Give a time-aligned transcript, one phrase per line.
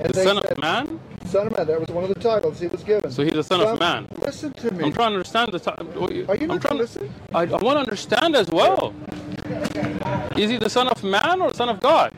[0.00, 1.00] And The son said, of man?
[1.26, 1.66] Son of man.
[1.66, 3.10] That was one of the titles he was given.
[3.10, 4.08] So he's the son of man.
[4.16, 4.84] Listen to me.
[4.84, 5.88] I'm trying to understand the time.
[5.98, 7.12] Are you I'm not trying to listen?
[7.34, 8.94] I, I want to understand as well.
[10.36, 12.14] Is he the son of man or son of God?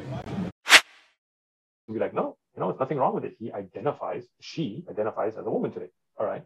[1.92, 3.34] Be like, no, you know, there's nothing wrong with it.
[3.38, 5.88] He identifies, she identifies as a woman today.
[6.18, 6.44] All right.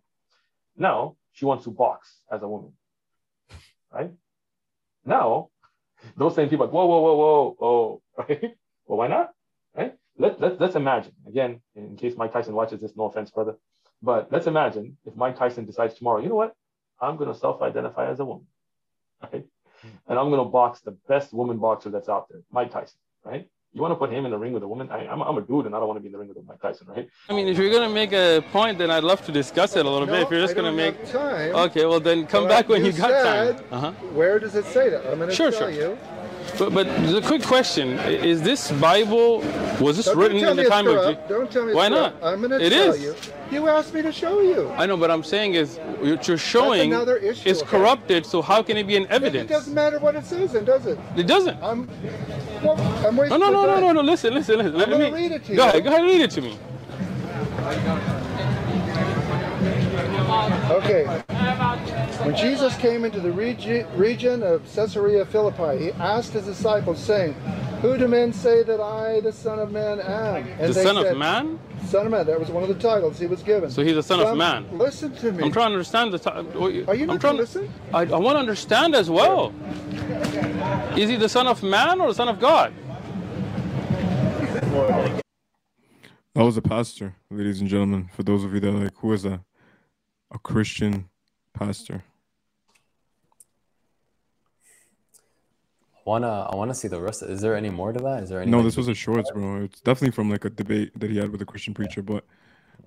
[0.77, 2.73] Now she wants to box as a woman.
[3.93, 4.11] Right?
[5.05, 5.50] Now,
[6.16, 8.57] those same people are like, whoa, whoa, whoa, whoa, whoa, right?
[8.87, 9.30] Well, why not?
[10.18, 10.30] Right?
[10.32, 13.57] Let, let, let's imagine, again, in case Mike Tyson watches this, no offense, brother,
[14.02, 16.54] but let's imagine if Mike Tyson decides tomorrow, you know what?
[17.00, 18.46] I'm going to self identify as a woman.
[19.32, 19.44] Right?
[20.08, 22.98] And I'm going to box the best woman boxer that's out there, Mike Tyson.
[23.24, 23.48] Right?
[23.72, 24.88] You want to put him in the ring with a woman?
[24.90, 26.38] I, I'm, I'm a dude and I don't want to be in the ring with
[26.46, 27.08] Mike Tyson, right?
[27.29, 29.90] I mean, if you're gonna make a point, then I'd love to discuss it a
[29.90, 30.22] little No, bit.
[30.22, 31.54] If you're just gonna make, have time.
[31.54, 33.64] okay, well then come But back when you you got said- time.
[33.70, 33.91] Uh-huh.
[34.14, 35.05] Where does it say that?
[35.06, 35.70] I'm going to Sure, tell sure.
[35.70, 35.98] you.
[36.58, 39.41] But but the quick question: Is this Bible
[39.80, 41.14] was this Don't written in the time of?
[41.14, 42.14] Je- Don't tell me Why not?
[42.22, 43.02] I'm going to tell is.
[43.02, 43.14] you.
[43.50, 44.69] You asked me to show you.
[44.70, 48.26] I know, but I'm saying is what you're showing is corrupted.
[48.26, 49.50] So how can it be an evidence?
[49.50, 50.98] It doesn't matter what it says, then, does it?
[51.16, 51.62] It doesn't.
[51.62, 51.88] I'm.
[52.62, 54.00] Well, I'm No, no, no, no, no, no.
[54.00, 54.74] Listen, listen, listen.
[54.76, 55.56] Let gonna me read it to you.
[55.56, 56.58] Go ahead, go ahead, read it to me.
[60.70, 61.22] Okay.
[62.25, 67.34] When Jesus came into the regi- region of Caesarea Philippi, he asked his disciples, saying,
[67.83, 70.47] Who do men say that I, the Son of Man, am?
[70.58, 71.58] And The they Son said, of Man.
[71.86, 72.27] Son of Man.
[72.27, 73.70] That was one of the titles he was given.
[73.70, 74.66] So he's the Son of Man.
[74.77, 75.44] Listen to me.
[75.44, 76.64] I'm trying to understand the title.
[76.64, 77.70] Are you I'm not trying to listen?
[77.94, 79.55] I, I want to understand as well.
[80.97, 82.72] Is he the Son of Man or the Son of God?
[86.34, 88.10] That was a pastor, ladies and gentlemen.
[88.12, 89.41] For those of you that are like, who is that?
[90.33, 91.08] A Christian
[91.56, 92.04] pastor.
[96.04, 97.22] Wanna I wanna see the rest.
[97.22, 98.22] Is there any more to that?
[98.22, 98.50] Is there any?
[98.50, 99.64] No, this was a shorts, bro.
[99.64, 102.00] It's definitely from like a debate that he had with a Christian preacher.
[102.00, 102.24] But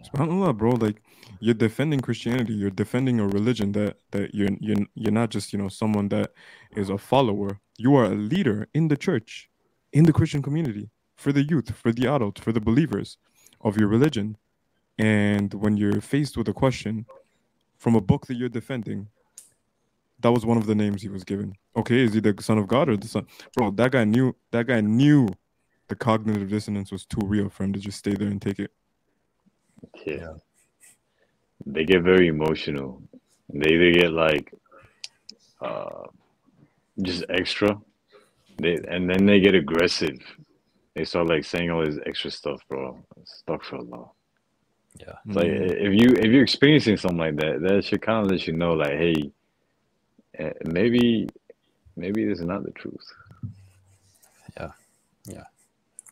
[0.06, 1.02] subhanAllah, bro, like
[1.42, 5.59] you're defending Christianity, you're defending a religion that that you're you're you're not just you
[5.59, 6.31] know someone that
[6.77, 7.60] is a follower.
[7.77, 9.49] You are a leader in the church,
[9.92, 13.17] in the Christian community, for the youth, for the adult, for the believers
[13.60, 14.38] of your religion.
[14.98, 17.05] And when you're faced with a question
[17.80, 19.08] from a book that you're defending,
[20.20, 21.56] that was one of the names he was given.
[21.76, 23.26] Okay, is he the son of God or the son?
[23.56, 24.36] Bro, that guy knew.
[24.52, 25.30] That guy knew
[25.88, 28.72] the cognitive dissonance was too real for him to just stay there and take it.
[30.06, 30.34] Yeah.
[31.66, 33.02] They get very emotional.
[33.52, 34.54] They either get like
[35.62, 36.04] uh
[37.02, 37.80] just extra.
[38.58, 40.20] They and then they get aggressive.
[40.95, 42.98] They start like saying all this extra stuff, bro.
[43.23, 44.12] Stuck for a lot.
[44.99, 45.14] Yeah.
[45.26, 48.45] It's like if you if you're experiencing something like that, that should kind of let
[48.48, 49.32] you know, like, hey,
[50.37, 51.30] eh, maybe
[51.95, 53.05] maybe this is not the truth.
[54.58, 54.71] Yeah,
[55.26, 55.43] yeah.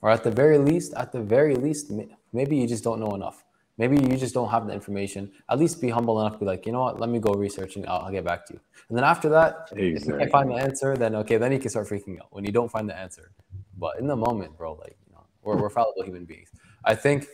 [0.01, 1.91] Or at the very least, at the very least,
[2.31, 3.43] maybe you just don't know enough.
[3.77, 5.31] Maybe you just don't have the information.
[5.49, 6.99] At least be humble enough to be like, you know what?
[6.99, 8.59] Let me go research and I'll, I'll get back to you.
[8.89, 11.69] And then after that, if you can't find the answer, then okay, then you can
[11.69, 13.31] start freaking out when you don't find the answer.
[13.77, 16.49] But in the moment, bro, like you know, we're, we're fallible human beings.
[16.83, 17.27] I think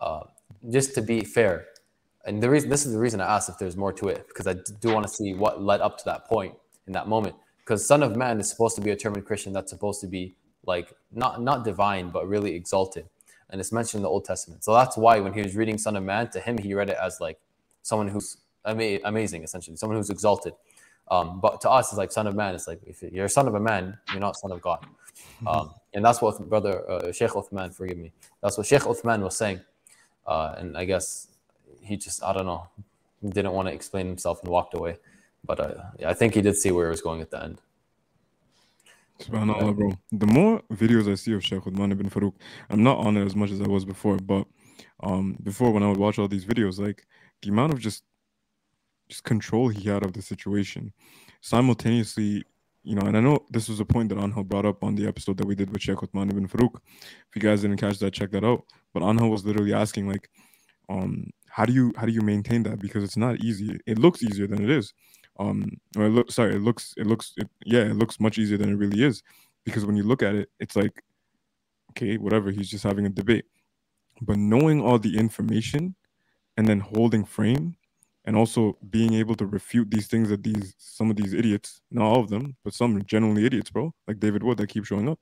[0.00, 0.22] uh,
[0.70, 1.66] just to be fair,
[2.24, 4.46] and the reason this is the reason I asked if there's more to it because
[4.46, 6.54] I do want to see what led up to that point
[6.86, 7.34] in that moment.
[7.58, 10.06] Because Son of Man is supposed to be a term in Christian that's supposed to
[10.06, 10.36] be
[10.66, 13.08] like not not divine but really exalted,
[13.50, 14.64] and it's mentioned in the Old Testament.
[14.64, 16.96] So that's why when he was reading Son of Man, to him he read it
[17.02, 17.38] as like
[17.82, 20.54] someone who's ama- amazing, essentially, someone who's exalted.
[21.10, 22.54] Um, but to us, it's like Son of Man.
[22.54, 24.86] It's like if you're a son of a man, you're not son of God.
[25.46, 28.12] Um, and that's what brother uh, Sheikh Uthman, forgive me,
[28.42, 29.60] that's what Sheikh Uthman was saying.
[30.26, 31.28] Uh, and I guess
[31.80, 32.68] he just, I don't know,
[33.26, 34.98] didn't want to explain himself and walked away.
[35.44, 37.60] But uh, yeah, I think he did see where it was going at the end.
[39.20, 39.92] Subhanallah, bro.
[40.10, 42.34] The more videos I see of Sheikh Uthman ibn Farouk,
[42.70, 44.46] I'm not on it as much as I was before, but
[45.00, 47.06] um, before when I would watch all these videos, like
[47.42, 48.04] the amount of just
[49.08, 50.92] just control he had of the situation,
[51.40, 52.44] simultaneously,
[52.82, 55.06] you know, and I know this was a point that Anhel brought up on the
[55.06, 56.76] episode that we did with Sheikh Uthman ibn Farouk.
[57.28, 58.64] If you guys didn't catch that, check that out.
[58.92, 60.28] But Anhel was literally asking, like,
[60.88, 62.78] um, how do you how do you maintain that?
[62.80, 63.78] Because it's not easy.
[63.86, 64.92] It looks easier than it is.
[65.38, 68.58] Um, or it look sorry, it looks it looks it, yeah, it looks much easier
[68.58, 69.22] than it really is.
[69.64, 71.02] Because when you look at it, it's like,
[71.90, 73.44] okay, whatever, he's just having a debate.
[74.22, 75.94] But knowing all the information
[76.56, 77.76] and then holding frame
[78.24, 82.04] and also being able to refute these things that these some of these idiots, not
[82.06, 85.18] all of them, but some genuinely idiots, bro, like David Wood that keep showing up.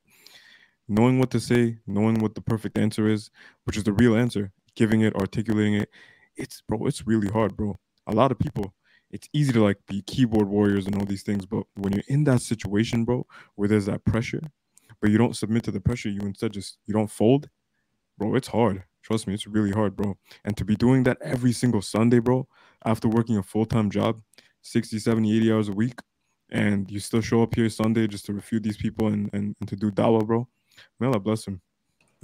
[0.90, 3.30] Knowing what to say, knowing what the perfect answer is,
[3.62, 5.88] which is the real answer, giving it, articulating it,
[6.36, 7.76] it's bro, it's really hard, bro.
[8.08, 8.74] A lot of people,
[9.08, 12.24] it's easy to like be keyboard warriors and all these things, but when you're in
[12.24, 14.40] that situation, bro, where there's that pressure,
[15.00, 17.48] but you don't submit to the pressure, you instead just you don't fold,
[18.18, 18.82] bro, it's hard.
[19.04, 20.16] Trust me, it's really hard, bro.
[20.44, 22.48] And to be doing that every single Sunday, bro,
[22.84, 24.22] after working a full time job,
[24.62, 26.00] 60, 70, 80 hours a week,
[26.50, 29.68] and you still show up here Sunday just to refute these people and, and, and
[29.68, 30.48] to do dawah, bro.
[30.98, 31.60] May Allah bless him.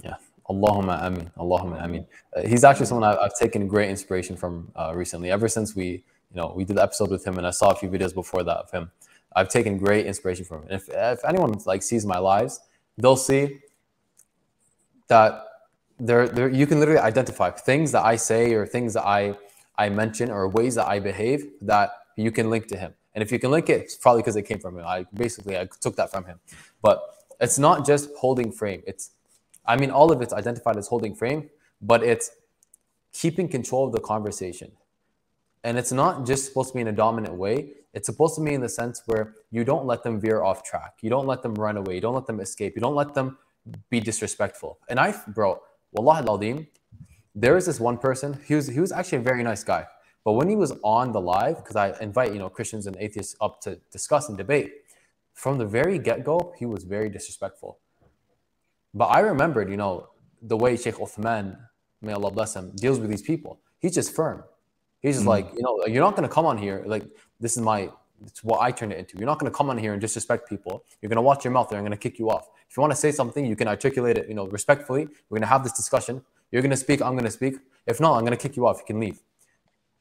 [0.03, 0.15] Yeah.
[0.49, 1.31] Allahumma amin.
[1.37, 2.05] Allahumma amin.
[2.35, 5.29] Uh, he's actually someone I, I've taken great inspiration from uh, recently.
[5.29, 5.87] Ever since we,
[6.31, 8.43] you know, we did the episode with him, and I saw a few videos before
[8.43, 8.91] that of him.
[9.35, 10.67] I've taken great inspiration from him.
[10.69, 12.59] And if if anyone like sees my lives,
[12.97, 13.59] they'll see
[15.07, 15.43] that
[15.99, 19.35] there, there you can literally identify things that I say or things that I
[19.77, 22.93] I mention or ways that I behave that you can link to him.
[23.13, 24.85] And if you can link it, it's probably because it came from him.
[24.85, 26.39] I basically I took that from him.
[26.81, 27.01] But
[27.39, 28.83] it's not just holding frame.
[28.87, 29.11] It's
[29.65, 31.49] I mean all of it's identified as holding frame,
[31.81, 32.31] but it's
[33.13, 34.71] keeping control of the conversation.
[35.63, 37.71] And it's not just supposed to be in a dominant way.
[37.93, 40.99] It's supposed to be in the sense where you don't let them veer off track.
[41.01, 41.95] You don't let them run away.
[41.95, 42.75] You don't let them escape.
[42.75, 43.37] You don't let them
[43.89, 44.79] be disrespectful.
[44.87, 45.61] And I, bro,
[45.91, 46.37] Wallah al
[47.35, 49.85] there is this one person, he was, he was actually a very nice guy.
[50.23, 53.35] But when he was on the live, because I invite, you know, Christians and atheists
[53.39, 54.73] up to discuss and debate,
[55.37, 57.77] from the very get-go, he was very disrespectful.
[58.95, 60.09] But I remembered, you know,
[60.41, 61.55] the way Sheikh Uthman,
[62.01, 63.59] may Allah bless him, deals with these people.
[63.77, 64.43] He's just firm.
[64.99, 66.83] He's just mm like, you know, you're not going to come on here.
[66.87, 67.03] Like,
[67.39, 67.91] this is my,
[68.25, 69.15] it's what I turned it into.
[69.19, 70.83] You're not going to come on here and disrespect people.
[71.01, 72.49] You're going to watch your mouth I'm going to kick you off.
[72.67, 75.03] If you want to say something, you can articulate it, you know, respectfully.
[75.29, 76.23] We're going to have this discussion.
[76.51, 77.03] You're going to speak.
[77.03, 77.57] I'm going to speak.
[77.85, 78.79] If not, I'm going to kick you off.
[78.79, 79.19] You can leave.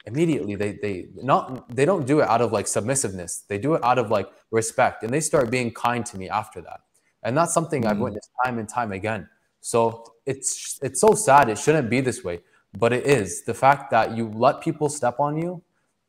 [0.06, 3.44] Immediately, they they not they don't do it out of like submissiveness.
[3.48, 6.60] They do it out of like respect, and they start being kind to me after
[6.62, 6.80] that.
[7.22, 9.28] And that's something mm I've witnessed time and time again.
[9.60, 11.48] So it's it's so sad.
[11.48, 12.40] It shouldn't be this way,
[12.78, 13.42] but it is.
[13.42, 15.62] The fact that you let people step on you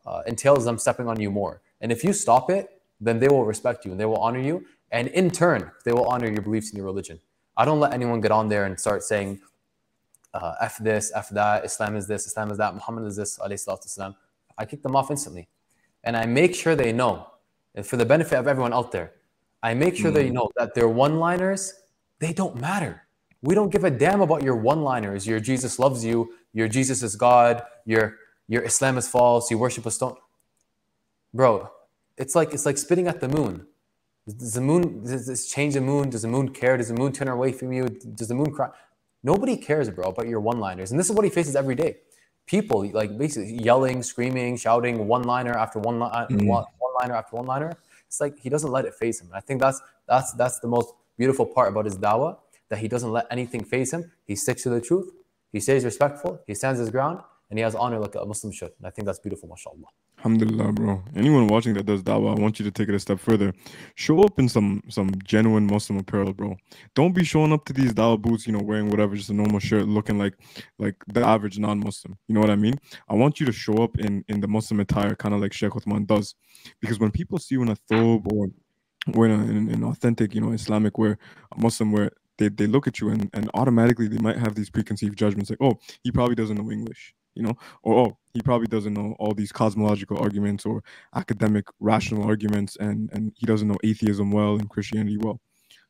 [0.06, 1.62] uh, entails them stepping on you more.
[1.82, 4.66] And if you stop it, then they will respect you and they will honor you.
[4.92, 7.20] And in turn, they will honor your beliefs and your religion.
[7.58, 9.42] I don't let anyone get on there and start saying,
[10.34, 14.16] uh, F this, F that, Islam is this, Islam is that, Muhammad is this, Islam.
[14.58, 15.48] I kick them off instantly.
[16.04, 17.28] And I make sure they know,
[17.76, 19.14] and for the benefit of everyone out there,
[19.64, 20.16] I make sure mm.
[20.16, 21.74] they know that their one liners,
[22.20, 23.08] they don't matter.
[23.42, 25.28] We don't give a damn about your one liners.
[25.28, 28.16] Your Jesus loves you, your Jesus is God, your,
[28.48, 30.16] your Islam is false, you worship a stone.
[31.34, 31.70] Bro,
[32.18, 33.68] it's like it's like spitting at the moon.
[34.28, 36.10] Does the moon does this change the moon?
[36.10, 36.78] Does the moon care?
[36.78, 37.88] Does the moon turn away from you?
[37.88, 38.70] Does the moon cry?
[39.24, 40.92] Nobody cares, bro, about your one-liners.
[40.92, 41.98] And this is what he faces every day.
[42.46, 46.48] People like basically yelling, screaming, shouting one-liner after one, mm.
[46.48, 46.66] one
[47.02, 47.78] liner after one-liner.
[48.08, 49.30] It's like he doesn't let it face him.
[49.34, 52.38] I think that's that's that's the most beautiful part about his dawah
[52.70, 54.12] that he doesn't let anything face him.
[54.26, 55.12] He sticks to the truth.
[55.52, 56.40] He stays respectful.
[56.48, 58.72] He stands his ground, and he has honor like a Muslim should.
[58.78, 59.92] And I think that's beautiful, mashallah.
[60.20, 61.04] Alhamdulillah, bro.
[61.16, 63.54] Anyone watching that does dawah, I want you to take it a step further.
[63.96, 66.58] Show up in some some genuine Muslim apparel, bro.
[66.96, 69.60] Don't be showing up to these dawah booths, you know, wearing whatever, just a normal
[69.60, 70.34] shirt, looking like
[70.80, 72.18] like the average non-Muslim.
[72.28, 72.76] You know what I mean?
[73.08, 75.72] I want you to show up in in the Muslim attire, kind of like Sheikh
[75.72, 76.34] Uthman does,
[76.82, 78.48] because when people see you in a thobe or
[79.16, 81.18] or in, authentic, you know, Islamic wear,
[81.56, 85.18] Muslim wear, they, they look at you and, and automatically they might have these preconceived
[85.18, 88.94] judgments like, oh, he probably doesn't know English you know, or oh, he probably doesn't
[88.94, 90.84] know all these cosmological arguments or
[91.16, 95.40] academic rational arguments, and and he doesn't know atheism well and Christianity well.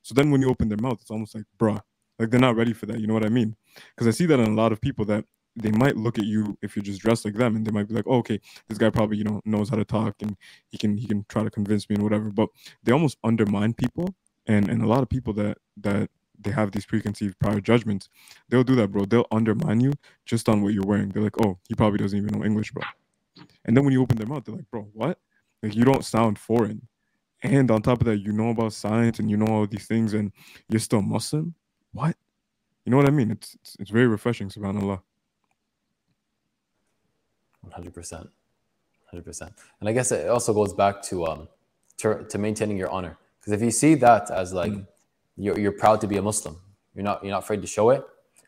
[0.03, 1.81] So then when you open their mouth, it's almost like, bruh,
[2.19, 2.99] like they're not ready for that.
[2.99, 3.55] You know what I mean?
[3.95, 6.57] Because I see that in a lot of people that they might look at you
[6.61, 8.89] if you're just dressed like them, and they might be like, oh, okay, this guy
[8.89, 10.37] probably you know knows how to talk, and
[10.69, 12.29] he can he can try to convince me and whatever.
[12.29, 12.49] But
[12.83, 14.13] they almost undermine people,
[14.45, 18.09] and and a lot of people that that they have these preconceived prior judgments,
[18.49, 19.05] they'll do that, bro.
[19.05, 19.93] They'll undermine you
[20.25, 21.09] just on what you're wearing.
[21.09, 22.83] They're like, oh, he probably doesn't even know English, bro.
[23.65, 25.19] And then when you open their mouth, they're like, bro, what?
[25.63, 26.87] Like you don't sound foreign.
[27.43, 30.13] And on top of that, you know about science and you know all these things,
[30.13, 30.31] and
[30.69, 31.53] you're still Muslim.
[31.91, 32.15] What?
[32.85, 33.31] You know what I mean?
[33.31, 35.01] It's it's, it's very refreshing, subhanallah.
[37.61, 38.29] One hundred percent,
[39.11, 39.53] hundred percent.
[39.79, 41.47] And I guess it also goes back to um
[41.97, 44.87] to, to maintaining your honor, because if you see that as like mm
[45.37, 46.57] you're, you're proud to be a Muslim.
[46.95, 48.03] You're not you're not afraid to show it.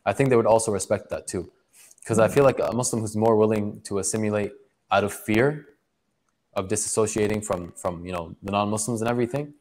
[0.06, 1.52] I think they would also respect that too,
[2.02, 4.54] because I feel like a Muslim who's more willing to assimilate
[4.92, 5.68] out of fear
[6.54, 9.54] of disassociating from from you know the non-Muslims and everything,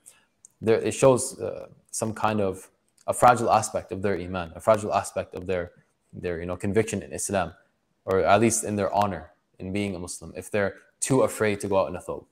[0.60, 2.70] there it shows uh, some kind of
[3.06, 5.72] a fragile aspect of their iman, a fragile aspect of their
[6.12, 7.52] their you know conviction in Islam,
[8.04, 10.32] or at least in their honor in being a Muslim.
[10.36, 12.24] If they're too afraid to go out in a thobe,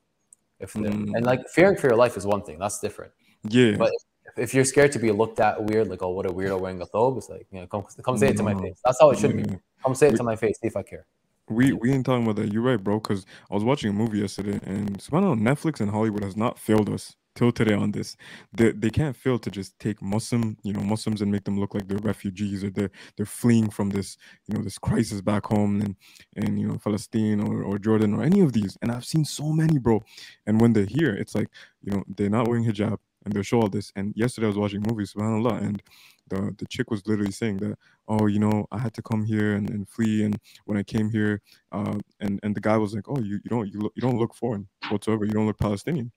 [0.58, 0.86] if mm.
[1.14, 3.12] and like fearing for your life is one thing, that's different.
[3.48, 3.76] Yeah.
[3.76, 3.92] But
[4.36, 6.86] if you're scared to be looked at weird, like oh what a weirdo wearing a
[6.86, 8.80] thobe, it's like you know come come say it to my face.
[8.84, 9.42] That's how it should be.
[9.42, 9.56] Mm-hmm.
[9.84, 11.06] Come say it to my face, see if I care.
[11.48, 12.52] We we ain't talking about that.
[12.52, 12.98] You're right, bro.
[12.98, 16.88] Because I was watching a movie yesterday, and somehow Netflix and Hollywood has not failed
[16.90, 18.16] us till today on this.
[18.52, 21.74] They they can't fail to just take Muslim, you know, Muslims and make them look
[21.74, 24.16] like they're refugees or they're they're fleeing from this,
[24.48, 25.96] you know, this crisis back home and
[26.36, 28.76] and you know Palestine or, or Jordan or any of these.
[28.82, 30.02] And I've seen so many, bro.
[30.46, 31.48] And when they're here, it's like,
[31.82, 33.92] you know, they're not wearing hijab and they'll show all this.
[33.96, 35.82] And yesterday I was watching movies, subhanAllah, and
[36.28, 37.76] the the chick was literally saying that,
[38.08, 41.10] oh, you know, I had to come here and, and flee, and when I came
[41.10, 41.42] here,
[41.72, 44.18] uh, and and the guy was like, oh, you, you don't you, look, you don't
[44.18, 46.12] look foreign whatsoever, you don't look Palestinian.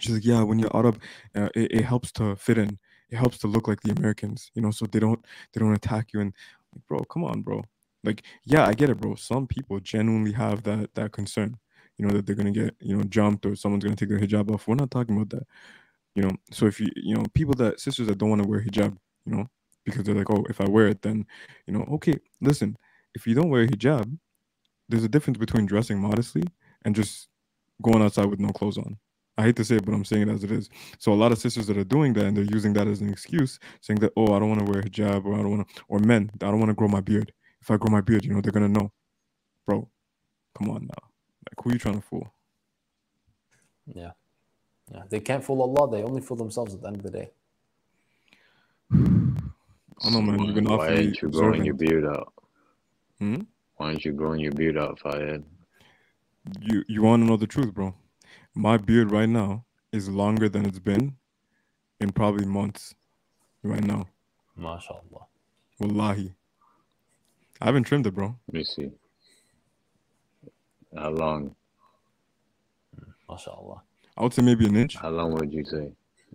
[0.00, 1.00] She's like, yeah, when you're Arab,
[1.36, 2.78] uh, it, it helps to fit in,
[3.10, 6.12] it helps to look like the Americans, you know, so they don't they don't attack
[6.12, 6.20] you.
[6.20, 6.34] And
[6.74, 7.64] like, bro, come on, bro.
[8.04, 9.14] Like, yeah, I get it, bro.
[9.14, 11.58] Some people genuinely have that that concern,
[11.98, 14.50] you know, that they're gonna get you know jumped or someone's gonna take their hijab
[14.52, 14.66] off.
[14.68, 15.46] We're not talking about that
[16.20, 18.60] you know so if you you know people that sisters that don't want to wear
[18.60, 18.96] hijab
[19.26, 19.46] you know
[19.84, 21.26] because they're like oh if i wear it then
[21.66, 22.76] you know okay listen
[23.14, 24.06] if you don't wear hijab
[24.88, 26.42] there's a difference between dressing modestly
[26.84, 27.28] and just
[27.82, 28.98] going outside with no clothes on.
[29.38, 30.68] I hate to say it but i'm saying it as it is.
[30.98, 33.10] So a lot of sisters that are doing that and they're using that as an
[33.10, 35.82] excuse saying that oh i don't want to wear hijab or i don't want to
[35.88, 37.32] or men i don't want to grow my beard.
[37.62, 38.92] If i grow my beard you know they're gonna know.
[39.66, 39.88] Bro
[40.58, 41.08] come on now.
[41.48, 42.28] Like who are you trying to fool?
[43.86, 44.12] Yeah.
[44.92, 45.02] Yeah.
[45.08, 45.90] They can't fool Allah.
[45.90, 47.30] They only fool themselves at the end of the day.
[48.92, 48.96] I
[50.04, 50.42] don't know, man.
[50.44, 52.32] You've been Why awfully aren't you growing your beard out?
[53.18, 53.42] Hmm?
[53.76, 55.44] Why aren't you growing your beard out, Fayed?
[56.60, 57.94] You you want to know the truth, bro?
[58.54, 61.16] My beard right now is longer than it's been
[62.00, 62.94] in probably months.
[63.62, 64.06] Right now,
[64.58, 65.26] MashaAllah.
[65.80, 66.32] wallahi,
[67.60, 68.36] I haven't trimmed it, bro.
[68.48, 68.90] Let me see.
[70.96, 71.54] How long?
[73.28, 73.82] MashaAllah.
[74.20, 74.96] I would say maybe an inch.
[74.96, 75.92] How long would you say?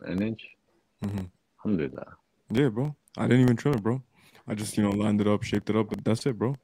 [0.07, 0.41] An inch?
[1.03, 1.25] hmm
[1.59, 2.17] Alhamdulillah.
[2.49, 2.95] Yeah, bro.
[3.15, 4.01] I didn't even trim it, bro.
[4.47, 6.55] I just you know lined it up, shaped it up, but that's it, bro.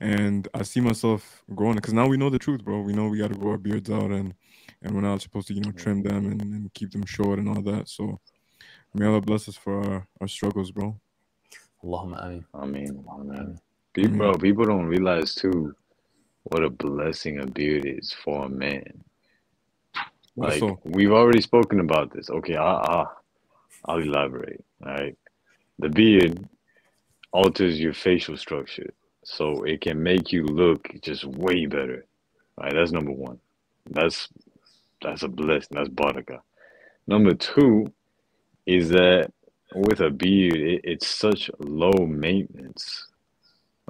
[0.00, 2.80] And I see myself growing it because now we know the truth, bro.
[2.80, 4.34] We know we got to grow our beards out, and
[4.82, 7.48] and we're not supposed to you know trim them and, and keep them short and
[7.48, 7.88] all that.
[7.88, 8.18] So
[8.94, 10.98] may Allah bless us for our, our struggles, bro.
[11.84, 12.44] Allahumma ameen.
[12.52, 13.60] I mean, man.
[13.92, 15.72] People, bro, people don't realize too
[16.42, 19.04] what a blessing a beard is for a man.
[20.36, 22.30] Like Also, we've already spoken about this.
[22.30, 23.06] Okay, I, I,
[23.84, 24.64] I'll elaborate.
[24.84, 25.16] All right,
[25.78, 26.48] the beard
[27.32, 28.92] alters your facial structure,
[29.24, 32.04] so it can make you look just way better.
[32.58, 33.38] All right, that's number one.
[33.90, 34.28] That's
[35.02, 35.76] that's a blessing.
[35.76, 36.42] That's baraka.
[37.06, 37.92] Number two
[38.66, 39.30] is that
[39.74, 43.08] with a beard, it, it's such low maintenance.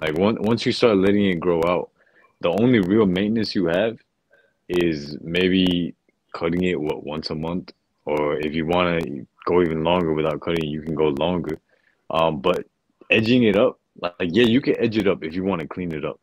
[0.01, 1.91] Like once once you start letting it grow out,
[2.41, 3.99] the only real maintenance you have
[4.69, 5.95] is maybe
[6.35, 7.73] cutting it what once a month,
[8.05, 11.59] or if you want to go even longer without cutting, you can go longer.
[12.11, 12.67] Um, but
[13.11, 15.93] edging it up, like yeah, you can edge it up if you want to clean
[15.93, 16.21] it up.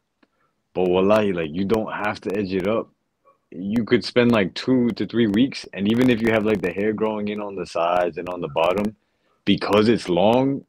[0.74, 2.90] But wallahi, like you don't have to edge it up.
[3.50, 6.72] You could spend like two to three weeks, and even if you have like the
[6.72, 8.96] hair growing in on the sides and on the bottom,
[9.46, 10.64] because it's long,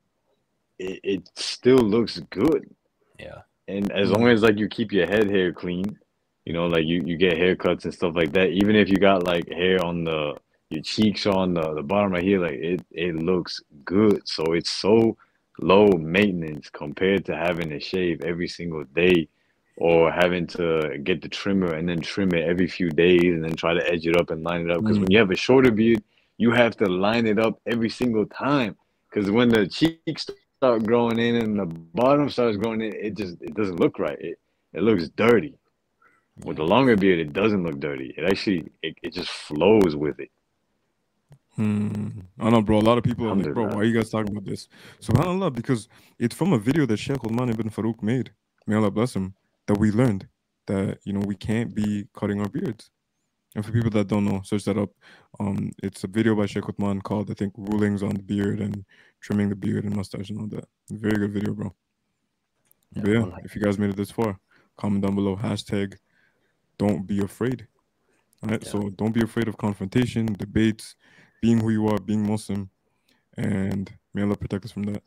[0.79, 2.69] it, it still looks good.
[3.19, 3.43] Yeah.
[3.69, 5.99] And as long as like you keep your head hair clean,
[6.45, 9.25] you know, like you, you get haircuts and stuff like that, even if you got
[9.25, 10.35] like hair on the
[10.71, 14.23] your cheeks on the, the bottom right here, like it, it looks good.
[14.27, 15.17] So it's so
[15.61, 19.29] low maintenance compared to having to shave every single day
[19.77, 23.55] or having to get the trimmer and then trim it every few days and then
[23.55, 24.83] try to edge it up and line it up.
[24.83, 25.03] Because mm.
[25.03, 26.03] when you have a shorter beard,
[26.39, 28.77] you have to line it up every single time.
[29.09, 33.41] Because when the cheeks start growing in and the bottom starts growing in, it just
[33.43, 34.19] it doesn't look right.
[34.21, 34.39] It
[34.73, 35.55] it looks dirty.
[36.45, 38.15] With the longer beard, it doesn't look dirty.
[38.17, 40.31] It actually it, it just flows with it.
[41.57, 42.21] Hmm.
[42.41, 42.79] I know, bro.
[42.79, 44.69] A lot of people are like, bro, why are you guys talking about this?
[45.03, 48.33] SubhanAllah, because it's from a video that Sheikh Uthman ibn Farouk made.
[48.67, 49.35] May Allah bless him.
[49.67, 50.27] That we learned
[50.67, 52.91] that you know we can't be cutting our beards.
[53.55, 54.91] And for people that don't know, search that up.
[55.39, 58.85] Um, it's a video by Sheikh Uthman called I think "Rulings on the Beard and
[59.21, 61.75] Trimming the Beard and Mustache and all that." Very good video, bro.
[62.95, 63.43] Yeah, but yeah, wallahi.
[63.45, 64.39] if you guys made it this far,
[64.79, 65.97] comment down below hashtag
[66.79, 67.67] Don't be afraid.
[68.43, 68.71] All right, Yeah.
[68.71, 70.97] so don't be afraid of confrontation, debates,
[71.41, 72.71] being who you are, being Muslim,
[73.37, 75.03] and may Allah protect us from that.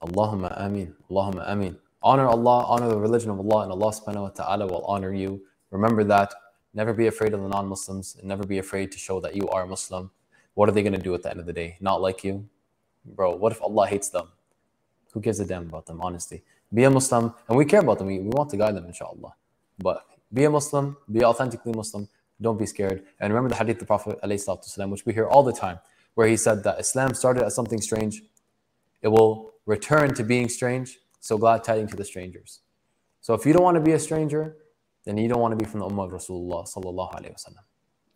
[0.00, 0.94] Allahumma ameen.
[1.10, 1.78] Allahumma ameen.
[2.02, 5.42] Honor Allah, honor the religion of Allah, and Allah subhanahu wa ta'ala will honor you.
[5.70, 6.34] Remember that.
[6.74, 9.48] Never be afraid of the non Muslims, and never be afraid to show that you
[9.48, 10.10] are a Muslim.
[10.54, 11.76] What are they going to do at the end of the day?
[11.80, 12.48] Not like you?
[13.04, 14.28] Bro, what if Allah hates them?
[15.12, 16.42] Who gives a damn about them, honestly?
[16.72, 18.08] Be a Muslim, and we care about them.
[18.08, 19.34] We, we want to guide them, inshallah.
[19.78, 22.07] But be a Muslim, be authentically Muslim.
[22.41, 23.03] Don't be scared.
[23.19, 25.79] And remember the hadith of the Prophet, ﷺ, which we hear all the time,
[26.15, 28.23] where he said that Islam started as something strange,
[29.01, 30.99] it will return to being strange.
[31.19, 32.61] So glad tidings to the strangers.
[33.21, 34.55] So if you don't want to be a stranger,
[35.05, 37.65] then you don't want to be from the Ummah of Rasulullah sallallahu alaihi wasallam.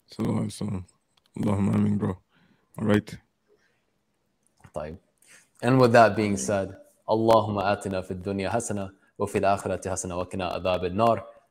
[0.08, 0.84] So, so
[1.38, 2.18] Allahumma ameen, bro.
[2.78, 3.18] All right.
[4.76, 4.98] طيب.
[5.62, 6.76] And with that being said,
[7.10, 11.26] اللهم آتنا في الدنيا حسنة وفي الآخرة حسنة وقنا عذاب النار.